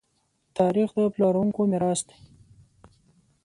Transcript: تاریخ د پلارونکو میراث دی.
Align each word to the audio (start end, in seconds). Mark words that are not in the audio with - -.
تاریخ 0.57 0.89
د 0.97 0.99
پلارونکو 1.13 1.61
میراث 1.71 2.01
دی. 2.07 2.17